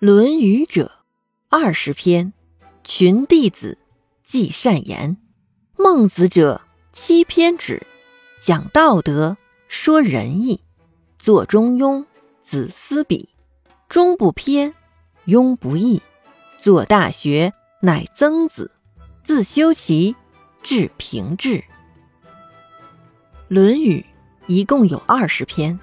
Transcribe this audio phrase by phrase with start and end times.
[0.00, 0.92] 论语》者，
[1.48, 2.32] 二十篇，
[2.84, 3.78] 群弟子
[4.24, 5.16] 记善言；
[5.76, 6.60] 孟子者，
[6.92, 7.82] 七篇止，
[8.40, 9.36] 讲道德，
[9.66, 10.60] 说仁义，
[11.18, 12.04] 作中庸，
[12.44, 13.30] 子思笔，
[13.88, 14.72] 中不偏，
[15.26, 16.00] 庸不义，
[16.58, 18.70] 作大学，乃曾子，
[19.24, 20.14] 自修齐，
[20.62, 21.56] 至平治。
[23.48, 24.06] 《论语》
[24.46, 25.80] 一共有二十篇。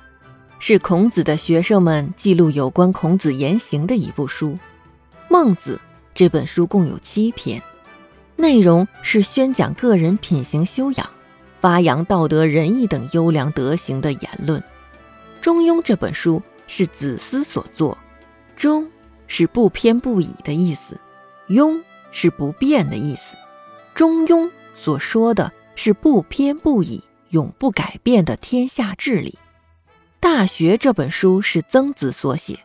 [0.67, 4.53] 是孔子的学生们记录有关孔子言行的一部书，
[5.29, 5.75] 《孟子》
[6.15, 7.61] 这本书共有七篇，
[8.35, 11.07] 内容是宣讲个人品行修养、
[11.61, 14.59] 发扬道德仁义等优良德行的言论。
[15.39, 17.95] 《中庸》这本书是子思所作
[18.57, 18.89] ，“中”
[19.29, 20.99] 是不偏不倚的意思
[21.47, 21.79] ，“庸”
[22.11, 23.35] 是不变的意思。
[23.93, 29.37] 中庸所说的是不偏不倚、永不改变的天下治理。
[30.25, 32.57] 《大学》这本书是曾子所写，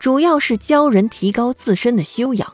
[0.00, 2.52] 主要是教人提高自身的修养，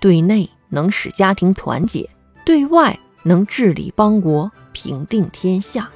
[0.00, 2.10] 对内能使家庭团结，
[2.44, 5.88] 对外能治理邦国、平定天下。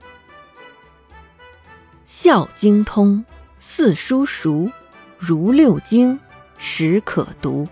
[2.06, 3.24] 《孝经》通，
[3.58, 4.70] 四书熟，
[5.18, 6.20] 如六经，
[6.58, 7.66] 始可读。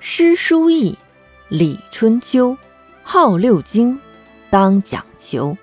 [0.00, 0.96] 诗书易，
[1.50, 2.56] 礼春秋，
[3.02, 4.00] 号六经，
[4.48, 5.54] 当讲求。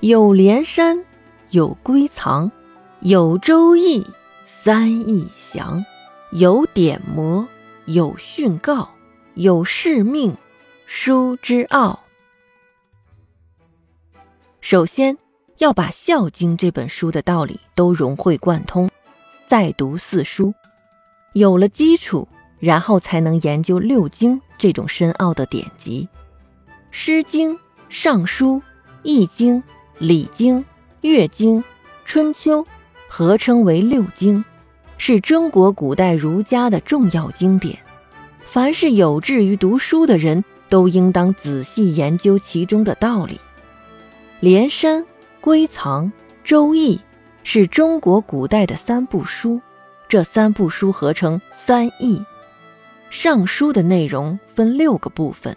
[0.00, 1.04] 有连山。
[1.54, 2.50] 有归藏，
[2.98, 4.04] 有周易，
[4.44, 5.84] 三易详，
[6.32, 7.46] 有典谟，
[7.84, 8.90] 有训告，
[9.34, 10.36] 有誓命，
[10.84, 12.00] 书之奥。
[14.60, 15.16] 首先
[15.58, 18.90] 要把《孝经》这本书的道理都融会贯通，
[19.46, 20.52] 再读四书，
[21.34, 22.26] 有了基础，
[22.58, 26.08] 然后才能研究六经这种深奥的典籍，
[26.90, 27.52] 《诗经》
[27.88, 28.56] 《尚书》
[29.04, 29.58] 《易经》
[30.00, 30.58] 《礼经》。
[31.04, 31.58] 《乐经》
[32.06, 32.62] 《春秋》
[33.08, 34.42] 合称为六经，
[34.96, 37.78] 是中国古代儒家的重要经典。
[38.46, 43.38] 凡是有志于读书的人，都应当仔细研究其中的道理。
[44.40, 45.04] 连山、
[45.42, 46.10] 归藏、
[46.42, 46.98] 周易
[47.42, 49.60] 是中国古代的三部书，
[50.08, 52.24] 这三部书合成三易。
[53.10, 55.54] 尚书的内容分六个部分：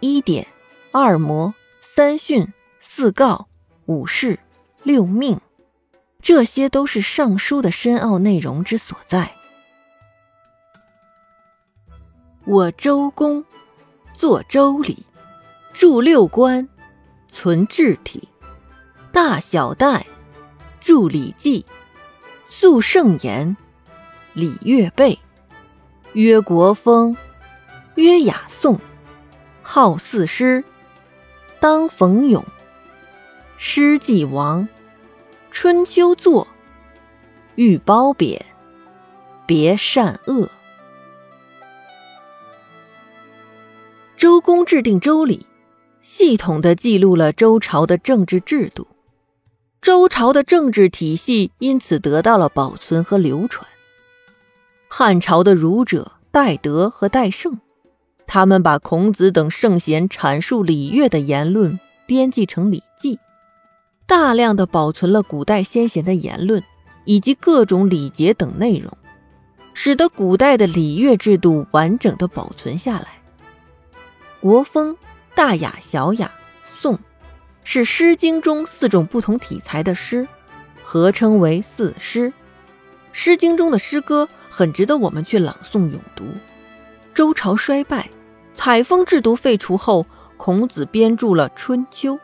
[0.00, 0.46] 一典、
[0.90, 2.46] 二模、三训、
[2.82, 3.48] 四告、
[3.86, 4.38] 五事。
[4.82, 5.40] 六命，
[6.20, 9.30] 这些都是尚书的深奥内容之所在。
[12.44, 13.44] 我周公
[14.12, 15.06] 作周礼，
[15.72, 16.68] 著六官，
[17.28, 18.28] 存治体，
[19.12, 20.04] 大小代，
[20.80, 21.64] 著礼记，
[22.48, 23.56] 肃圣言，
[24.32, 25.16] 礼乐备，
[26.14, 27.16] 曰国风，
[27.94, 28.80] 曰雅颂，
[29.62, 30.64] 号四诗，
[31.60, 32.44] 当冯咏。
[33.64, 34.66] 诗既亡，
[35.52, 36.48] 春秋作，
[37.54, 38.44] 欲褒贬，
[39.46, 40.50] 别善恶。
[44.16, 45.46] 周公制定周礼，
[46.00, 48.88] 系统的记录了周朝的政治制度，
[49.80, 53.64] 周朝的政治体系因此得到了保存和流传。
[54.88, 57.60] 汉朝的儒者戴德和戴胜，
[58.26, 62.80] 他们把孔子等圣贤阐述礼乐的言论编辑成《礼》。
[64.12, 66.62] 大量的保存了古代先贤的言论
[67.06, 68.94] 以及各种礼节等内容，
[69.72, 73.08] 使得古代的礼乐制度完整的保存下来。
[74.38, 74.94] 国风、
[75.34, 76.30] 大雅、小雅、
[76.78, 76.98] 颂，
[77.64, 80.28] 是《诗经》中四种不同题材的诗，
[80.82, 82.28] 合称为四诗。
[83.12, 86.24] 《诗经》中的诗歌很值得我们去朗诵咏读。
[87.14, 88.10] 周朝衰败，
[88.52, 90.04] 采风制度废除后，
[90.36, 92.16] 孔子编著了《春秋》。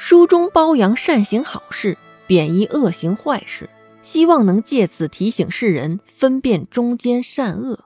[0.00, 1.98] 书中褒扬善行好事，
[2.28, 3.68] 贬抑恶行坏事，
[4.00, 7.80] 希望能借此提醒世人分辨忠奸善恶。